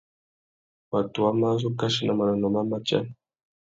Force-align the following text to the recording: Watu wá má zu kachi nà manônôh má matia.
Watu 0.91 1.19
wá 1.23 1.31
má 1.39 1.49
zu 1.61 1.69
kachi 1.79 2.01
nà 2.05 2.13
manônôh 2.17 2.51
má 2.55 2.61
matia. 2.71 2.99